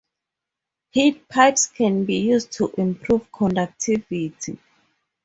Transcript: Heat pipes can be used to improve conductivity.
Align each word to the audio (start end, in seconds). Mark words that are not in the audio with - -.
Heat 0.89 1.27
pipes 1.29 1.67
can 1.67 2.05
be 2.05 2.15
used 2.15 2.53
to 2.53 2.73
improve 2.75 3.31
conductivity. 3.31 4.57